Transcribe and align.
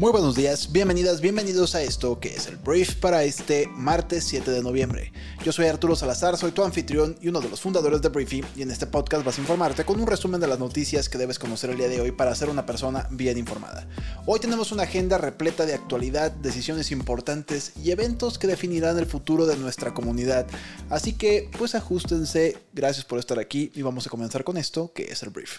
Muy 0.00 0.12
buenos 0.12 0.34
días, 0.34 0.72
bienvenidas, 0.72 1.20
bienvenidos 1.20 1.74
a 1.74 1.82
esto 1.82 2.20
que 2.20 2.30
es 2.30 2.46
el 2.46 2.56
brief 2.56 2.94
para 2.94 3.22
este 3.22 3.66
martes 3.66 4.24
7 4.24 4.50
de 4.50 4.62
noviembre. 4.62 5.12
Yo 5.44 5.52
soy 5.52 5.66
Arturo 5.66 5.94
Salazar, 5.94 6.38
soy 6.38 6.52
tu 6.52 6.64
anfitrión 6.64 7.18
y 7.20 7.28
uno 7.28 7.42
de 7.42 7.50
los 7.50 7.60
fundadores 7.60 8.00
de 8.00 8.08
Briefy 8.08 8.42
y 8.56 8.62
en 8.62 8.70
este 8.70 8.86
podcast 8.86 9.26
vas 9.26 9.36
a 9.36 9.42
informarte 9.42 9.84
con 9.84 10.00
un 10.00 10.06
resumen 10.06 10.40
de 10.40 10.46
las 10.46 10.58
noticias 10.58 11.10
que 11.10 11.18
debes 11.18 11.38
conocer 11.38 11.68
el 11.68 11.76
día 11.76 11.88
de 11.88 12.00
hoy 12.00 12.12
para 12.12 12.34
ser 12.34 12.48
una 12.48 12.64
persona 12.64 13.08
bien 13.10 13.36
informada. 13.36 13.86
Hoy 14.24 14.40
tenemos 14.40 14.72
una 14.72 14.84
agenda 14.84 15.18
repleta 15.18 15.66
de 15.66 15.74
actualidad, 15.74 16.30
decisiones 16.30 16.92
importantes 16.92 17.72
y 17.76 17.90
eventos 17.90 18.38
que 18.38 18.46
definirán 18.46 18.98
el 18.98 19.04
futuro 19.04 19.44
de 19.44 19.58
nuestra 19.58 19.92
comunidad. 19.92 20.46
Así 20.88 21.12
que 21.12 21.50
pues 21.58 21.74
ajustense, 21.74 22.56
gracias 22.72 23.04
por 23.04 23.18
estar 23.18 23.38
aquí 23.38 23.70
y 23.74 23.82
vamos 23.82 24.06
a 24.06 24.10
comenzar 24.10 24.44
con 24.44 24.56
esto 24.56 24.94
que 24.94 25.12
es 25.12 25.22
el 25.22 25.28
brief. 25.28 25.58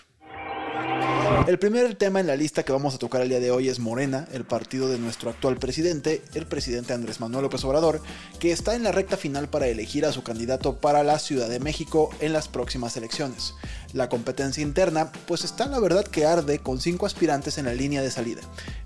El 1.47 1.57
primer 1.59 1.95
tema 1.95 2.19
en 2.19 2.27
la 2.27 2.35
lista 2.35 2.63
que 2.63 2.71
vamos 2.71 2.93
a 2.93 2.97
tocar 2.97 3.21
el 3.21 3.29
día 3.29 3.39
de 3.39 3.51
hoy 3.51 3.67
es 3.67 3.79
Morena, 3.79 4.27
el 4.31 4.45
partido 4.45 4.87
de 4.87 4.99
nuestro 4.99 5.29
actual 5.29 5.57
presidente, 5.57 6.21
el 6.33 6.45
presidente 6.45 6.93
Andrés 6.93 7.19
Manuel 7.19 7.43
López 7.43 7.63
Obrador, 7.63 8.01
que 8.39 8.51
está 8.51 8.75
en 8.75 8.83
la 8.83 8.91
recta 8.91 9.17
final 9.17 9.49
para 9.49 9.67
elegir 9.67 10.05
a 10.05 10.11
su 10.11 10.23
candidato 10.23 10.77
para 10.77 11.03
la 11.03 11.19
Ciudad 11.19 11.49
de 11.49 11.59
México 11.59 12.09
en 12.19 12.33
las 12.33 12.47
próximas 12.47 12.95
elecciones. 12.95 13.53
La 13.93 14.07
competencia 14.07 14.61
interna, 14.61 15.11
pues 15.27 15.43
está 15.43 15.65
la 15.65 15.79
verdad 15.79 16.05
que 16.05 16.25
arde 16.25 16.59
con 16.59 16.79
cinco 16.79 17.05
aspirantes 17.05 17.57
en 17.57 17.65
la 17.65 17.73
línea 17.73 18.01
de 18.01 18.11
salida, 18.11 18.41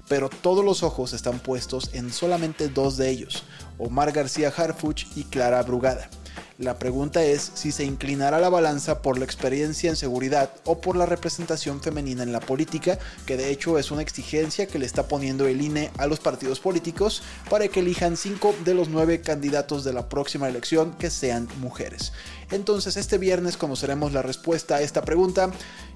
pero 0.08 0.30
todos 0.30 0.64
los 0.64 0.82
ojos 0.82 1.14
están 1.14 1.40
puestos 1.40 1.92
en 1.94 2.12
solamente 2.12 2.70
dos 2.70 2.98
de 2.98 3.10
ellos, 3.10 3.44
Omar 3.78 4.12
García 4.12 4.54
Harfuch 4.56 5.06
y 5.16 5.26
Clara 5.26 5.62
Brugada. 5.62 6.10
La 6.58 6.80
pregunta 6.80 7.22
es 7.22 7.52
si 7.54 7.74
se 7.74 7.84
inclinará 7.84 8.40
la 8.40 8.48
balanza 8.48 9.02
por 9.02 9.18
la 9.18 9.26
experiencia 9.26 9.90
en 9.90 9.98
seguridad 9.98 10.52
o 10.64 10.80
por 10.80 10.96
la 10.96 11.06
representación 11.06 11.82
femenina 11.82 12.24
en 12.24 12.32
la 12.32 12.40
política, 12.40 12.98
que 13.26 13.36
de 13.36 13.50
hecho 13.50 13.78
es 13.78 13.92
una 13.92 14.02
exigencia 14.02 14.66
que 14.66 14.80
le 14.80 14.86
está 14.86 15.10
poniendo 15.10 15.48
el 15.48 15.62
INE 15.62 15.92
a 15.98 16.08
los 16.08 16.22
partidos 16.22 16.62
políticos 16.62 17.24
para 17.50 17.68
que 17.68 17.82
elijan 17.82 18.16
cinco 18.16 18.56
de 18.64 18.74
los 18.74 18.88
nueve 18.88 19.20
candidatos 19.20 19.84
de 19.84 19.92
la 19.92 20.08
próxima 20.08 20.48
elección 20.48 20.94
que 20.94 21.10
sean 21.10 21.50
mujeres. 21.60 22.14
Entonces 22.50 22.96
este 22.96 23.18
viernes 23.18 23.58
conoceremos 23.58 24.14
la 24.14 24.22
respuesta 24.22 24.78
a 24.78 24.82
esta 24.82 25.02
pregunta 25.02 25.52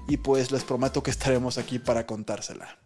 y 0.08 0.18
pues 0.18 0.50
les 0.50 0.64
prometo 0.64 1.02
que 1.02 1.10
estaremos 1.10 1.56
aquí 1.56 1.78
para 1.78 2.04
contársela. 2.04 2.76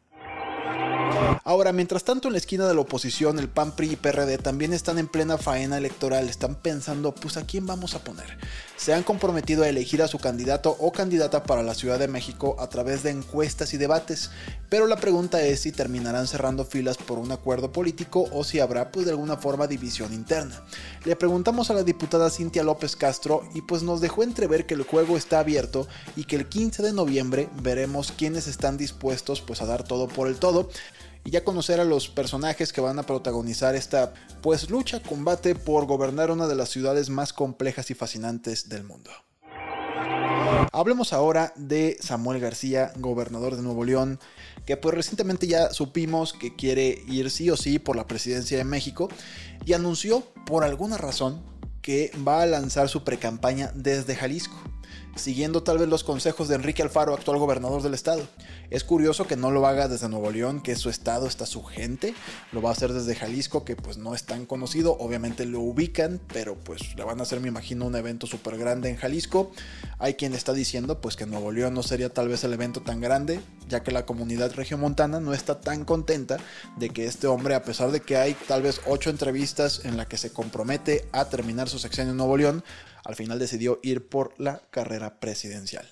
Ahora, 1.46 1.72
mientras 1.72 2.04
tanto 2.04 2.28
en 2.28 2.32
la 2.32 2.38
esquina 2.38 2.66
de 2.66 2.74
la 2.74 2.80
oposición, 2.80 3.38
el 3.38 3.48
PAN, 3.48 3.72
PRI 3.76 3.92
y 3.92 3.96
PRD 3.96 4.38
también 4.38 4.72
están 4.72 4.98
en 4.98 5.08
plena 5.08 5.36
faena 5.36 5.76
electoral, 5.76 6.28
están 6.28 6.54
pensando, 6.54 7.14
pues 7.14 7.36
a 7.36 7.44
quién 7.44 7.66
vamos 7.66 7.94
a 7.94 8.02
poner. 8.02 8.38
Se 8.76 8.92
han 8.92 9.02
comprometido 9.02 9.62
a 9.62 9.68
elegir 9.68 10.02
a 10.02 10.08
su 10.08 10.18
candidato 10.18 10.76
o 10.80 10.90
candidata 10.90 11.44
para 11.44 11.62
la 11.62 11.74
Ciudad 11.74 11.98
de 11.98 12.08
México 12.08 12.56
a 12.58 12.68
través 12.68 13.02
de 13.02 13.10
encuestas 13.10 13.72
y 13.74 13.76
debates, 13.76 14.30
pero 14.68 14.86
la 14.86 14.96
pregunta 14.96 15.42
es 15.42 15.60
si 15.60 15.70
terminarán 15.70 16.26
cerrando 16.26 16.64
filas 16.64 16.96
por 16.96 17.18
un 17.18 17.30
acuerdo 17.30 17.70
político 17.70 18.26
o 18.32 18.42
si 18.42 18.60
habrá 18.60 18.90
pues 18.90 19.06
de 19.06 19.12
alguna 19.12 19.36
forma 19.36 19.66
división 19.66 20.12
interna. 20.12 20.62
Le 21.04 21.14
preguntamos 21.14 21.70
a 21.70 21.74
la 21.74 21.82
diputada 21.82 22.30
Cintia 22.30 22.64
López 22.64 22.96
Castro 22.96 23.42
y 23.54 23.62
pues 23.62 23.82
nos 23.82 24.00
dejó 24.00 24.22
entrever 24.22 24.66
que 24.66 24.74
el 24.74 24.82
juego 24.82 25.16
está 25.16 25.38
abierto 25.38 25.86
y 26.16 26.24
que 26.24 26.36
el 26.36 26.48
15 26.48 26.82
de 26.82 26.92
noviembre 26.92 27.48
veremos 27.62 28.12
quiénes 28.12 28.46
están 28.46 28.76
dispuestos 28.76 29.40
pues 29.40 29.62
a 29.62 29.66
dar 29.66 29.84
todo 29.84 30.08
por 30.08 30.26
el 30.26 30.36
todo 30.36 30.68
y 31.24 31.30
ya 31.30 31.42
conocer 31.42 31.80
a 31.80 31.84
los 31.84 32.08
personajes 32.08 32.72
que 32.72 32.80
van 32.80 32.98
a 32.98 33.04
protagonizar 33.04 33.74
esta 33.74 34.12
pues 34.42 34.70
lucha, 34.70 35.02
combate 35.02 35.54
por 35.54 35.86
gobernar 35.86 36.30
una 36.30 36.46
de 36.46 36.54
las 36.54 36.68
ciudades 36.68 37.08
más 37.08 37.32
complejas 37.32 37.90
y 37.90 37.94
fascinantes 37.94 38.68
del 38.68 38.84
mundo. 38.84 39.10
Hablemos 40.72 41.12
ahora 41.12 41.52
de 41.56 41.96
Samuel 42.00 42.40
García, 42.40 42.92
gobernador 42.96 43.56
de 43.56 43.62
Nuevo 43.62 43.84
León, 43.84 44.18
que 44.66 44.76
pues 44.76 44.94
recientemente 44.94 45.46
ya 45.46 45.70
supimos 45.70 46.32
que 46.32 46.54
quiere 46.54 47.02
ir 47.08 47.30
sí 47.30 47.48
o 47.50 47.56
sí 47.56 47.78
por 47.78 47.96
la 47.96 48.06
presidencia 48.06 48.58
de 48.58 48.64
México 48.64 49.08
y 49.64 49.72
anunció 49.72 50.20
por 50.46 50.64
alguna 50.64 50.98
razón 50.98 51.42
que 51.80 52.10
va 52.26 52.42
a 52.42 52.46
lanzar 52.46 52.88
su 52.88 53.04
precampaña 53.04 53.70
desde 53.74 54.16
Jalisco 54.16 54.56
siguiendo 55.16 55.62
tal 55.62 55.78
vez 55.78 55.88
los 55.88 56.04
consejos 56.04 56.48
de 56.48 56.56
Enrique 56.56 56.82
Alfaro, 56.82 57.14
actual 57.14 57.38
gobernador 57.38 57.82
del 57.82 57.94
estado. 57.94 58.22
Es 58.70 58.84
curioso 58.84 59.26
que 59.26 59.36
no 59.36 59.50
lo 59.50 59.66
haga 59.66 59.88
desde 59.88 60.08
Nuevo 60.08 60.30
León, 60.30 60.60
que 60.60 60.74
su 60.76 60.90
estado, 60.90 61.26
está 61.26 61.46
su 61.46 61.62
gente, 61.62 62.14
lo 62.52 62.62
va 62.62 62.70
a 62.70 62.72
hacer 62.72 62.92
desde 62.92 63.14
Jalisco, 63.14 63.64
que 63.64 63.76
pues 63.76 63.96
no 63.96 64.14
es 64.14 64.24
tan 64.24 64.46
conocido, 64.46 64.96
obviamente 64.98 65.46
lo 65.46 65.60
ubican, 65.60 66.20
pero 66.32 66.56
pues 66.56 66.96
le 66.96 67.04
van 67.04 67.20
a 67.20 67.22
hacer, 67.22 67.40
me 67.40 67.48
imagino, 67.48 67.86
un 67.86 67.96
evento 67.96 68.26
súper 68.26 68.56
grande 68.56 68.90
en 68.90 68.96
Jalisco. 68.96 69.52
Hay 69.98 70.14
quien 70.14 70.34
está 70.34 70.52
diciendo 70.52 71.00
pues 71.00 71.16
que 71.16 71.26
Nuevo 71.26 71.52
León 71.52 71.74
no 71.74 71.82
sería 71.82 72.08
tal 72.08 72.28
vez 72.28 72.42
el 72.44 72.52
evento 72.52 72.82
tan 72.82 73.00
grande, 73.00 73.40
ya 73.68 73.82
que 73.82 73.92
la 73.92 74.06
comunidad 74.06 74.52
regiomontana 74.54 75.20
no 75.20 75.32
está 75.32 75.60
tan 75.60 75.84
contenta 75.84 76.38
de 76.76 76.90
que 76.90 77.06
este 77.06 77.26
hombre, 77.26 77.54
a 77.54 77.62
pesar 77.62 77.90
de 77.90 78.00
que 78.00 78.16
hay 78.16 78.34
tal 78.48 78.62
vez 78.62 78.80
ocho 78.86 79.10
entrevistas 79.10 79.84
en 79.84 79.96
la 79.96 80.06
que 80.06 80.16
se 80.16 80.32
compromete 80.32 81.08
a 81.12 81.26
terminar 81.26 81.68
su 81.68 81.78
sexenio 81.78 82.12
en 82.12 82.16
Nuevo 82.16 82.36
León, 82.36 82.64
al 83.04 83.16
final 83.16 83.38
decidió 83.38 83.80
ir 83.82 84.08
por 84.08 84.34
la 84.38 84.62
carrera 84.70 85.20
presidencial. 85.20 85.88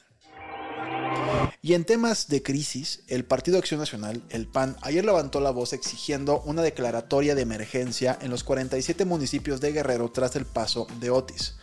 Y 1.60 1.74
en 1.74 1.84
temas 1.84 2.28
de 2.28 2.42
crisis, 2.42 3.04
el 3.06 3.24
Partido 3.24 3.58
Acción 3.58 3.78
Nacional, 3.78 4.22
el 4.30 4.48
PAN, 4.48 4.76
ayer 4.82 5.04
levantó 5.04 5.40
la 5.40 5.50
voz 5.50 5.72
exigiendo 5.72 6.40
una 6.42 6.62
declaratoria 6.62 7.34
de 7.34 7.42
emergencia 7.42 8.18
en 8.20 8.30
los 8.30 8.42
47 8.42 9.04
municipios 9.04 9.60
de 9.60 9.72
Guerrero 9.72 10.10
tras 10.10 10.34
el 10.36 10.44
paso 10.44 10.86
de 10.98 11.10
Otis. 11.10 11.54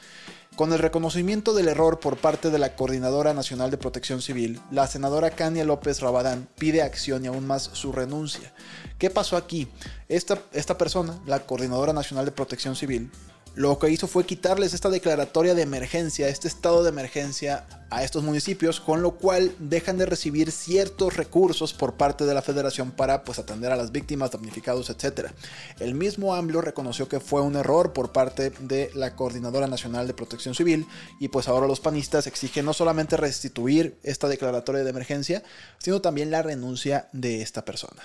Con 0.55 0.73
el 0.73 0.79
reconocimiento 0.79 1.53
del 1.53 1.69
error 1.69 1.99
por 1.99 2.17
parte 2.17 2.49
de 2.49 2.59
la 2.59 2.75
Coordinadora 2.75 3.33
Nacional 3.33 3.71
de 3.71 3.77
Protección 3.77 4.21
Civil, 4.21 4.59
la 4.71 4.87
senadora 4.87 5.31
Cania 5.31 5.63
López 5.63 6.01
Rabadán 6.01 6.49
pide 6.57 6.81
acción 6.81 7.23
y 7.23 7.27
aún 7.27 7.47
más 7.47 7.69
su 7.73 7.91
renuncia. 7.91 8.53
¿Qué 8.97 9.09
pasó 9.09 9.37
aquí? 9.37 9.67
Esta, 10.09 10.41
esta 10.51 10.77
persona, 10.77 11.21
la 11.25 11.45
Coordinadora 11.45 11.93
Nacional 11.93 12.25
de 12.25 12.31
Protección 12.31 12.75
Civil, 12.75 13.09
lo 13.55 13.77
que 13.79 13.89
hizo 13.89 14.07
fue 14.07 14.25
quitarles 14.25 14.73
esta 14.73 14.89
declaratoria 14.89 15.55
de 15.55 15.61
emergencia, 15.61 16.29
este 16.29 16.47
estado 16.47 16.83
de 16.83 16.89
emergencia 16.89 17.65
a 17.89 18.03
estos 18.03 18.23
municipios, 18.23 18.79
con 18.79 19.01
lo 19.01 19.11
cual 19.11 19.53
dejan 19.59 19.97
de 19.97 20.05
recibir 20.05 20.51
ciertos 20.51 21.17
recursos 21.17 21.73
por 21.73 21.95
parte 21.95 22.25
de 22.25 22.33
la 22.33 22.41
federación 22.41 22.91
para 22.91 23.23
pues, 23.23 23.39
atender 23.39 23.71
a 23.71 23.75
las 23.75 23.91
víctimas, 23.91 24.31
damnificados, 24.31 24.89
etc. 24.89 25.31
El 25.79 25.95
mismo 25.95 26.35
AMLO 26.35 26.61
reconoció 26.61 27.09
que 27.09 27.19
fue 27.19 27.41
un 27.41 27.55
error 27.55 27.93
por 27.93 28.11
parte 28.11 28.51
de 28.59 28.91
la 28.93 29.15
Coordinadora 29.15 29.67
Nacional 29.67 30.07
de 30.07 30.13
Protección 30.13 30.53
Civil 30.53 30.85
y 31.19 31.29
pues 31.29 31.47
ahora 31.47 31.67
los 31.67 31.79
panistas 31.79 32.27
exigen 32.27 32.65
no 32.65 32.73
solamente 32.73 33.17
restituir 33.17 33.97
esta 34.03 34.27
declaratoria 34.27 34.83
de 34.83 34.89
emergencia, 34.89 35.43
sino 35.79 36.01
también 36.01 36.31
la 36.31 36.43
renuncia 36.43 37.09
de 37.11 37.41
esta 37.41 37.65
persona. 37.65 38.03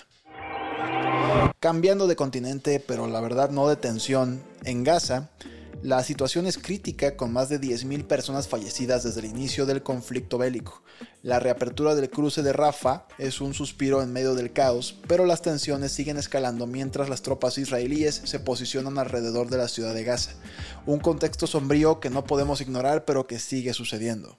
Cambiando 1.61 2.07
de 2.07 2.17
continente, 2.17 2.79
pero 2.79 3.07
la 3.07 3.21
verdad 3.21 3.51
no 3.51 3.69
de 3.69 3.77
tensión, 3.77 4.43
en 4.65 4.85
Gaza, 4.85 5.31
la 5.85 6.03
situación 6.03 6.47
es 6.47 6.57
crítica 6.57 7.15
con 7.15 7.33
más 7.33 7.51
de 7.51 7.61
10.000 7.61 8.07
personas 8.07 8.49
fallecidas 8.49 9.03
desde 9.03 9.21
el 9.21 9.27
inicio 9.27 9.67
del 9.67 9.83
conflicto 9.83 10.39
bélico. 10.39 10.83
La 11.23 11.41
reapertura 11.41 11.95
del 11.95 12.09
cruce 12.09 12.43
de 12.43 12.55
Rafa 12.55 13.07
es 13.19 13.43
un 13.43 13.53
suspiro 13.53 14.03
en 14.03 14.13
medio 14.13 14.35
del 14.35 14.53
caos, 14.53 14.99
pero 15.07 15.27
las 15.27 15.43
tensiones 15.43 15.93
siguen 15.93 16.17
escalando 16.17 16.67
mientras 16.67 17.11
las 17.11 17.21
tropas 17.21 17.59
israelíes 17.59 18.23
se 18.25 18.41
posicionan 18.41 18.99
alrededor 18.99 19.51
de 19.51 19.59
la 19.59 19.69
ciudad 19.69 19.95
de 19.95 20.05
Gaza. 20.05 20.33
Un 20.87 21.01
contexto 21.01 21.47
sombrío 21.47 22.01
que 22.01 22.09
no 22.09 22.25
podemos 22.25 22.63
ignorar 22.63 23.05
pero 23.05 23.27
que 23.27 23.39
sigue 23.39 23.75
sucediendo. 23.75 24.39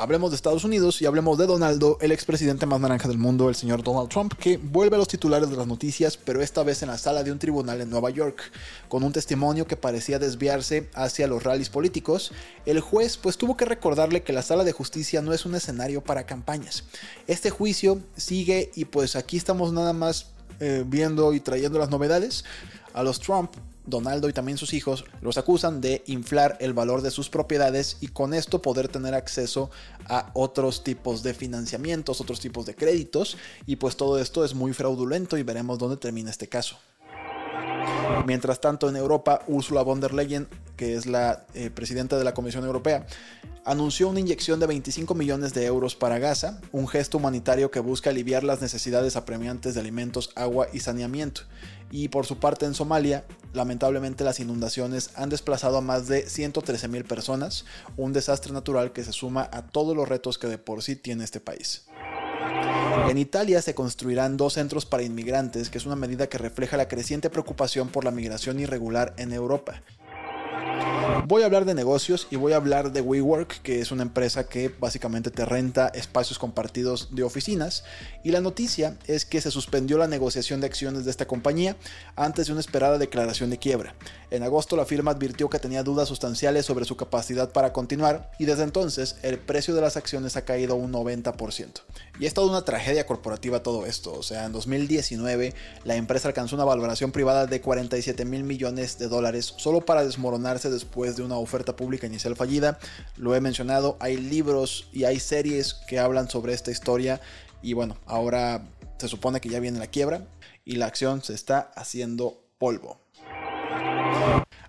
Hablemos 0.00 0.30
de 0.30 0.36
Estados 0.36 0.64
Unidos 0.64 1.02
y 1.02 1.04
hablemos 1.04 1.36
de 1.36 1.44
Donaldo, 1.44 1.98
el 2.00 2.10
expresidente 2.10 2.64
más 2.64 2.80
naranja 2.80 3.06
del 3.06 3.18
mundo, 3.18 3.50
el 3.50 3.54
señor 3.54 3.82
Donald 3.82 4.08
Trump, 4.08 4.32
que 4.32 4.56
vuelve 4.56 4.96
a 4.96 4.98
los 4.98 5.08
titulares 5.08 5.50
de 5.50 5.56
las 5.58 5.66
noticias, 5.66 6.16
pero 6.16 6.40
esta 6.40 6.62
vez 6.62 6.82
en 6.82 6.88
la 6.88 6.96
sala 6.96 7.22
de 7.22 7.30
un 7.30 7.38
tribunal 7.38 7.82
en 7.82 7.90
Nueva 7.90 8.08
York, 8.08 8.40
con 8.88 9.02
un 9.02 9.12
testimonio 9.12 9.66
que 9.66 9.76
parecía 9.76 10.18
desviarse 10.18 10.88
hacia 10.94 11.26
los 11.26 11.42
rallies 11.42 11.68
políticos. 11.68 12.32
El 12.64 12.80
juez 12.80 13.18
pues 13.18 13.36
tuvo 13.36 13.58
que 13.58 13.66
recordarle 13.66 14.22
que 14.22 14.32
la 14.32 14.40
sala 14.40 14.64
de 14.64 14.72
justicia 14.72 15.20
no 15.20 15.34
es 15.34 15.44
un 15.44 15.54
escenario 15.54 16.02
para 16.02 16.24
campañas. 16.24 16.84
Este 17.26 17.50
juicio 17.50 18.00
sigue 18.16 18.70
y 18.74 18.86
pues 18.86 19.16
aquí 19.16 19.36
estamos 19.36 19.70
nada 19.74 19.92
más 19.92 20.28
eh, 20.60 20.82
viendo 20.86 21.34
y 21.34 21.40
trayendo 21.40 21.78
las 21.78 21.90
novedades. 21.90 22.46
A 22.94 23.02
los 23.02 23.20
Trump 23.20 23.52
Donaldo 23.86 24.28
y 24.28 24.32
también 24.32 24.58
sus 24.58 24.74
hijos 24.74 25.04
los 25.20 25.38
acusan 25.38 25.80
de 25.80 26.02
inflar 26.06 26.56
el 26.60 26.72
valor 26.72 27.02
de 27.02 27.10
sus 27.10 27.28
propiedades 27.28 27.96
y 28.00 28.08
con 28.08 28.34
esto 28.34 28.62
poder 28.62 28.88
tener 28.88 29.14
acceso 29.14 29.70
a 30.06 30.30
otros 30.34 30.84
tipos 30.84 31.22
de 31.22 31.34
financiamientos, 31.34 32.20
otros 32.20 32.40
tipos 32.40 32.66
de 32.66 32.74
créditos 32.74 33.36
y 33.66 33.76
pues 33.76 33.96
todo 33.96 34.18
esto 34.18 34.44
es 34.44 34.54
muy 34.54 34.72
fraudulento 34.72 35.38
y 35.38 35.42
veremos 35.42 35.78
dónde 35.78 35.96
termina 35.96 36.30
este 36.30 36.48
caso. 36.48 36.78
Mientras 38.26 38.60
tanto, 38.60 38.88
en 38.88 38.96
Europa, 38.96 39.40
Ursula 39.46 39.82
von 39.82 40.00
der 40.00 40.14
Leyen, 40.14 40.48
que 40.76 40.94
es 40.94 41.06
la 41.06 41.46
eh, 41.54 41.70
presidenta 41.70 42.18
de 42.18 42.24
la 42.24 42.34
Comisión 42.34 42.64
Europea, 42.64 43.06
anunció 43.64 44.08
una 44.08 44.20
inyección 44.20 44.60
de 44.60 44.66
25 44.66 45.14
millones 45.14 45.52
de 45.52 45.66
euros 45.66 45.94
para 45.94 46.18
Gaza, 46.18 46.60
un 46.72 46.88
gesto 46.88 47.18
humanitario 47.18 47.70
que 47.70 47.80
busca 47.80 48.10
aliviar 48.10 48.44
las 48.44 48.60
necesidades 48.60 49.16
apremiantes 49.16 49.74
de 49.74 49.80
alimentos, 49.80 50.30
agua 50.36 50.68
y 50.72 50.80
saneamiento. 50.80 51.42
Y 51.90 52.08
por 52.08 52.24
su 52.24 52.38
parte 52.38 52.66
en 52.66 52.74
Somalia, 52.74 53.24
lamentablemente 53.52 54.24
las 54.24 54.40
inundaciones 54.40 55.10
han 55.16 55.28
desplazado 55.28 55.78
a 55.78 55.82
más 55.82 56.06
de 56.08 56.28
113 56.28 56.88
mil 56.88 57.04
personas, 57.04 57.64
un 57.96 58.12
desastre 58.12 58.52
natural 58.52 58.92
que 58.92 59.04
se 59.04 59.12
suma 59.12 59.48
a 59.52 59.66
todos 59.66 59.96
los 59.96 60.08
retos 60.08 60.38
que 60.38 60.46
de 60.46 60.58
por 60.58 60.82
sí 60.82 60.96
tiene 60.96 61.24
este 61.24 61.40
país. 61.40 61.86
En 63.08 63.18
Italia 63.18 63.60
se 63.62 63.74
construirán 63.74 64.36
dos 64.36 64.52
centros 64.54 64.86
para 64.86 65.02
inmigrantes, 65.02 65.70
que 65.70 65.78
es 65.78 65.86
una 65.86 65.96
medida 65.96 66.28
que 66.28 66.38
refleja 66.38 66.76
la 66.76 66.88
creciente 66.88 67.30
preocupación 67.30 67.88
por 67.88 68.04
la 68.04 68.10
migración 68.10 68.60
irregular 68.60 69.14
en 69.16 69.32
Europa. 69.32 69.82
Voy 71.26 71.42
a 71.42 71.46
hablar 71.46 71.64
de 71.64 71.74
negocios 71.74 72.26
y 72.30 72.36
voy 72.36 72.54
a 72.54 72.56
hablar 72.56 72.92
de 72.92 73.02
WeWork, 73.02 73.62
que 73.62 73.80
es 73.80 73.92
una 73.92 74.02
empresa 74.02 74.48
que 74.48 74.68
básicamente 74.68 75.30
te 75.30 75.44
renta 75.44 75.88
espacios 75.88 76.38
compartidos 76.38 77.14
de 77.14 77.22
oficinas. 77.22 77.84
Y 78.24 78.30
la 78.30 78.40
noticia 78.40 78.96
es 79.06 79.24
que 79.24 79.40
se 79.40 79.50
suspendió 79.50 79.98
la 79.98 80.08
negociación 80.08 80.60
de 80.60 80.66
acciones 80.66 81.04
de 81.04 81.10
esta 81.10 81.26
compañía 81.26 81.76
antes 82.16 82.46
de 82.46 82.52
una 82.52 82.60
esperada 82.60 82.98
declaración 82.98 83.50
de 83.50 83.58
quiebra. 83.58 83.94
En 84.30 84.42
agosto 84.42 84.76
la 84.76 84.86
firma 84.86 85.10
advirtió 85.10 85.50
que 85.50 85.58
tenía 85.58 85.82
dudas 85.82 86.08
sustanciales 86.08 86.66
sobre 86.66 86.84
su 86.84 86.96
capacidad 86.96 87.50
para 87.50 87.72
continuar 87.72 88.30
y 88.38 88.44
desde 88.44 88.62
entonces 88.62 89.16
el 89.22 89.38
precio 89.38 89.74
de 89.74 89.80
las 89.82 89.96
acciones 89.96 90.36
ha 90.36 90.44
caído 90.44 90.76
un 90.76 90.92
90%. 90.92 91.82
Y 92.18 92.26
es 92.26 92.34
toda 92.34 92.50
una 92.50 92.64
tragedia 92.64 93.06
corporativa 93.06 93.62
todo 93.62 93.86
esto. 93.86 94.12
O 94.12 94.22
sea, 94.22 94.46
en 94.46 94.52
2019 94.52 95.54
la 95.84 95.96
empresa 95.96 96.28
alcanzó 96.28 96.56
una 96.56 96.64
valoración 96.64 97.12
privada 97.12 97.46
de 97.46 97.60
47 97.60 98.24
mil 98.24 98.44
millones 98.44 98.98
de 98.98 99.08
dólares 99.08 99.54
solo 99.56 99.80
para 99.80 100.04
desmoronarse 100.04 100.70
después 100.70 101.09
de 101.16 101.22
una 101.22 101.36
oferta 101.36 101.76
pública 101.76 102.06
inicial 102.06 102.36
fallida. 102.36 102.78
Lo 103.16 103.34
he 103.34 103.40
mencionado, 103.40 103.96
hay 104.00 104.16
libros 104.16 104.88
y 104.92 105.04
hay 105.04 105.20
series 105.20 105.74
que 105.74 105.98
hablan 105.98 106.28
sobre 106.28 106.52
esta 106.52 106.70
historia 106.70 107.20
y 107.62 107.72
bueno, 107.72 107.96
ahora 108.06 108.66
se 108.98 109.08
supone 109.08 109.40
que 109.40 109.48
ya 109.48 109.60
viene 109.60 109.78
la 109.78 109.86
quiebra 109.86 110.26
y 110.64 110.76
la 110.76 110.86
acción 110.86 111.22
se 111.22 111.34
está 111.34 111.70
haciendo 111.74 112.44
polvo. 112.58 113.00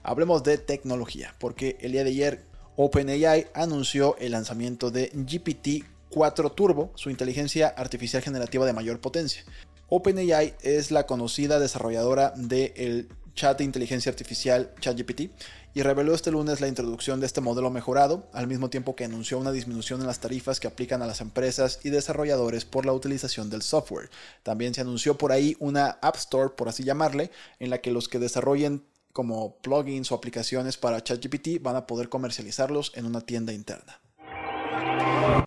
Hablemos 0.04 0.44
de 0.44 0.58
tecnología, 0.58 1.36
porque 1.40 1.78
el 1.82 1.92
día 1.92 2.04
de 2.04 2.10
ayer 2.10 2.46
OpenAI 2.76 3.48
anunció 3.54 4.16
el 4.18 4.32
lanzamiento 4.32 4.90
de 4.90 5.12
GPT-4 5.12 6.56
Turbo, 6.56 6.92
su 6.96 7.10
inteligencia 7.10 7.68
artificial 7.68 8.24
generativa 8.24 8.66
de 8.66 8.74
mayor 8.74 9.00
potencia. 9.00 9.44
OpenAI 9.90 10.56
es 10.62 10.90
la 10.90 11.06
conocida 11.06 11.60
desarrolladora 11.60 12.34
del 12.36 13.10
chat 13.34 13.58
de 13.58 13.64
inteligencia 13.64 14.10
artificial 14.10 14.74
ChatGPT 14.80 15.32
y 15.74 15.84
reveló 15.84 16.14
este 16.14 16.32
lunes 16.32 16.60
la 16.60 16.68
introducción 16.68 17.20
de 17.20 17.26
este 17.26 17.42
modelo 17.42 17.70
mejorado, 17.70 18.28
al 18.34 18.48
mismo 18.48 18.70
tiempo 18.70 18.96
que 18.96 19.06
anunció 19.06 19.38
una 19.38 19.52
disminución 19.52 20.02
en 20.02 20.08
las 20.08 20.20
tarifas 20.20 20.60
que 20.60 20.68
aplican 20.68 21.02
a 21.02 21.08
las 21.08 21.22
empresas 21.22 21.80
y 21.84 21.90
desarrolladores 21.90 22.66
por 22.66 22.86
la 22.86 22.94
utilización 22.94 23.50
del 23.50 23.62
software. 23.62 24.10
También 24.44 24.74
se 24.74 24.82
anunció 24.82 25.18
por 25.18 25.32
ahí 25.32 25.56
una 25.60 25.98
App 26.02 26.18
Store, 26.18 26.50
por 26.58 26.68
así 26.68 26.84
llamarle, 26.84 27.32
en 27.60 27.70
la 27.70 27.80
que 27.80 27.92
los 27.92 28.10
que 28.10 28.20
desarrollen 28.20 28.84
como 29.14 29.58
plugins 29.58 30.12
o 30.12 30.16
aplicaciones 30.16 30.78
para 30.78 31.04
ChatGPT 31.04 31.62
van 31.62 31.76
a 31.76 31.88
poder 31.88 32.10
comercializarlos 32.10 32.92
en 32.96 33.06
una 33.06 33.22
tienda 33.22 33.54
interna. 33.54 34.00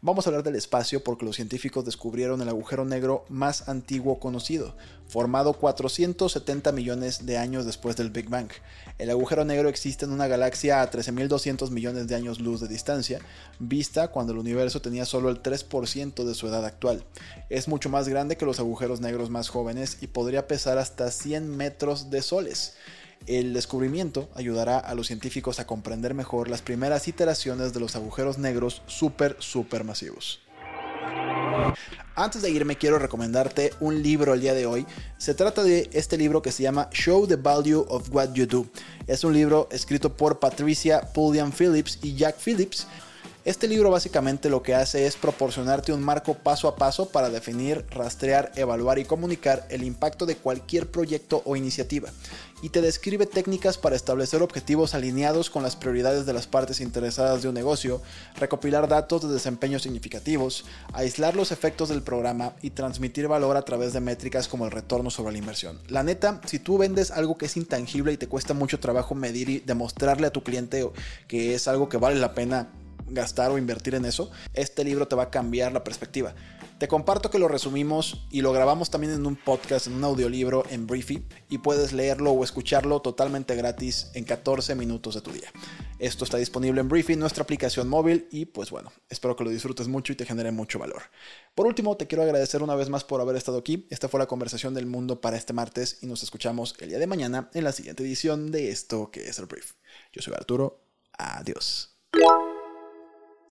Vamos 0.06 0.26
a 0.26 0.28
hablar 0.28 0.42
del 0.42 0.56
espacio 0.56 1.02
porque 1.02 1.24
los 1.24 1.36
científicos 1.36 1.86
descubrieron 1.86 2.42
el 2.42 2.50
agujero 2.50 2.84
negro 2.84 3.24
más 3.30 3.70
antiguo 3.70 4.20
conocido, 4.20 4.76
formado 5.08 5.54
470 5.54 6.72
millones 6.72 7.24
de 7.24 7.38
años 7.38 7.64
después 7.64 7.96
del 7.96 8.10
Big 8.10 8.28
Bang. 8.28 8.50
El 8.98 9.08
agujero 9.08 9.46
negro 9.46 9.70
existe 9.70 10.04
en 10.04 10.12
una 10.12 10.28
galaxia 10.28 10.82
a 10.82 10.90
13.200 10.90 11.70
millones 11.70 12.06
de 12.06 12.16
años 12.16 12.38
luz 12.38 12.60
de 12.60 12.68
distancia, 12.68 13.18
vista 13.58 14.08
cuando 14.08 14.34
el 14.34 14.40
universo 14.40 14.82
tenía 14.82 15.06
solo 15.06 15.30
el 15.30 15.42
3% 15.42 16.22
de 16.22 16.34
su 16.34 16.48
edad 16.48 16.66
actual. 16.66 17.02
Es 17.48 17.66
mucho 17.66 17.88
más 17.88 18.06
grande 18.06 18.36
que 18.36 18.44
los 18.44 18.60
agujeros 18.60 19.00
negros 19.00 19.30
más 19.30 19.48
jóvenes 19.48 19.96
y 20.02 20.08
podría 20.08 20.46
pesar 20.46 20.76
hasta 20.76 21.10
100 21.10 21.48
metros 21.48 22.10
de 22.10 22.20
soles. 22.20 22.74
El 23.26 23.54
descubrimiento 23.54 24.28
ayudará 24.34 24.78
a 24.78 24.94
los 24.94 25.06
científicos 25.06 25.58
a 25.58 25.66
comprender 25.66 26.14
mejor 26.14 26.48
las 26.48 26.62
primeras 26.62 27.08
iteraciones 27.08 27.72
de 27.72 27.80
los 27.80 27.96
agujeros 27.96 28.38
negros 28.38 28.82
super 28.86 29.36
supermasivos. 29.38 30.40
Antes 32.16 32.42
de 32.42 32.50
irme 32.50 32.76
quiero 32.76 32.98
recomendarte 32.98 33.72
un 33.80 34.02
libro 34.02 34.34
el 34.34 34.40
día 34.40 34.54
de 34.54 34.66
hoy. 34.66 34.86
Se 35.18 35.34
trata 35.34 35.62
de 35.62 35.90
este 35.92 36.16
libro 36.16 36.42
que 36.42 36.52
se 36.52 36.62
llama 36.62 36.88
Show 36.92 37.26
the 37.26 37.36
Value 37.36 37.84
of 37.88 38.08
What 38.12 38.34
You 38.34 38.46
Do. 38.46 38.66
Es 39.06 39.24
un 39.24 39.32
libro 39.32 39.68
escrito 39.72 40.16
por 40.16 40.38
Patricia 40.38 41.00
Pulliam 41.12 41.50
Phillips 41.50 41.98
y 42.02 42.14
Jack 42.14 42.36
Phillips. 42.38 42.86
Este 43.44 43.68
libro 43.68 43.90
básicamente 43.90 44.48
lo 44.48 44.62
que 44.62 44.74
hace 44.74 45.06
es 45.06 45.16
proporcionarte 45.16 45.92
un 45.92 46.02
marco 46.02 46.32
paso 46.32 46.66
a 46.66 46.76
paso 46.76 47.10
para 47.10 47.28
definir, 47.28 47.84
rastrear, 47.90 48.50
evaluar 48.56 48.98
y 48.98 49.04
comunicar 49.04 49.66
el 49.68 49.84
impacto 49.84 50.24
de 50.24 50.36
cualquier 50.36 50.90
proyecto 50.90 51.42
o 51.44 51.54
iniciativa 51.54 52.08
y 52.62 52.70
te 52.70 52.80
describe 52.80 53.26
técnicas 53.26 53.76
para 53.76 53.96
establecer 53.96 54.40
objetivos 54.42 54.94
alineados 54.94 55.50
con 55.50 55.62
las 55.62 55.76
prioridades 55.76 56.24
de 56.24 56.32
las 56.32 56.46
partes 56.46 56.80
interesadas 56.80 57.42
de 57.42 57.48
un 57.48 57.54
negocio, 57.54 58.00
recopilar 58.36 58.88
datos 58.88 59.20
de 59.20 59.34
desempeño 59.34 59.78
significativos, 59.78 60.64
aislar 60.94 61.36
los 61.36 61.52
efectos 61.52 61.90
del 61.90 62.00
programa 62.00 62.54
y 62.62 62.70
transmitir 62.70 63.28
valor 63.28 63.58
a 63.58 63.66
través 63.66 63.92
de 63.92 64.00
métricas 64.00 64.48
como 64.48 64.64
el 64.64 64.70
retorno 64.70 65.10
sobre 65.10 65.32
la 65.32 65.38
inversión. 65.40 65.78
La 65.88 66.02
neta, 66.02 66.40
si 66.46 66.58
tú 66.58 66.78
vendes 66.78 67.10
algo 67.10 67.36
que 67.36 67.44
es 67.44 67.56
intangible 67.58 68.14
y 68.14 68.16
te 68.16 68.28
cuesta 68.28 68.54
mucho 68.54 68.80
trabajo 68.80 69.14
medir 69.14 69.50
y 69.50 69.58
demostrarle 69.60 70.28
a 70.28 70.32
tu 70.32 70.42
cliente 70.42 70.88
que 71.28 71.54
es 71.54 71.68
algo 71.68 71.90
que 71.90 71.98
vale 71.98 72.16
la 72.16 72.32
pena 72.32 72.70
gastar 73.08 73.50
o 73.50 73.58
invertir 73.58 73.94
en 73.94 74.04
eso, 74.04 74.30
este 74.52 74.84
libro 74.84 75.08
te 75.08 75.16
va 75.16 75.24
a 75.24 75.30
cambiar 75.30 75.72
la 75.72 75.84
perspectiva. 75.84 76.34
Te 76.78 76.88
comparto 76.88 77.30
que 77.30 77.38
lo 77.38 77.46
resumimos 77.46 78.26
y 78.30 78.40
lo 78.40 78.52
grabamos 78.52 78.90
también 78.90 79.12
en 79.14 79.26
un 79.26 79.36
podcast, 79.36 79.86
en 79.86 79.94
un 79.94 80.04
audiolibro 80.04 80.64
en 80.70 80.88
Briefy 80.88 81.24
y 81.48 81.58
puedes 81.58 81.92
leerlo 81.92 82.32
o 82.32 82.42
escucharlo 82.42 83.00
totalmente 83.00 83.54
gratis 83.54 84.10
en 84.14 84.24
14 84.24 84.74
minutos 84.74 85.14
de 85.14 85.20
tu 85.20 85.30
día. 85.30 85.48
Esto 86.00 86.24
está 86.24 86.36
disponible 86.36 86.80
en 86.80 86.88
Briefy, 86.88 87.14
nuestra 87.14 87.44
aplicación 87.44 87.88
móvil 87.88 88.26
y 88.30 88.46
pues 88.46 88.70
bueno, 88.70 88.92
espero 89.08 89.36
que 89.36 89.44
lo 89.44 89.50
disfrutes 89.50 89.86
mucho 89.86 90.12
y 90.12 90.16
te 90.16 90.26
genere 90.26 90.50
mucho 90.50 90.80
valor. 90.80 91.02
Por 91.54 91.66
último, 91.66 91.96
te 91.96 92.08
quiero 92.08 92.24
agradecer 92.24 92.62
una 92.62 92.74
vez 92.74 92.88
más 92.88 93.04
por 93.04 93.20
haber 93.20 93.36
estado 93.36 93.58
aquí. 93.58 93.86
Esta 93.90 94.08
fue 94.08 94.18
la 94.18 94.26
conversación 94.26 94.74
del 94.74 94.86
mundo 94.86 95.20
para 95.20 95.36
este 95.36 95.52
martes 95.52 95.98
y 96.02 96.06
nos 96.06 96.24
escuchamos 96.24 96.74
el 96.80 96.88
día 96.88 96.98
de 96.98 97.06
mañana 97.06 97.50
en 97.54 97.64
la 97.64 97.72
siguiente 97.72 98.02
edición 98.02 98.50
de 98.50 98.70
esto 98.70 99.10
que 99.12 99.28
es 99.28 99.38
el 99.38 99.46
Brief. 99.46 99.74
Yo 100.12 100.22
soy 100.22 100.34
Arturo. 100.34 100.84
Adiós. 101.16 101.96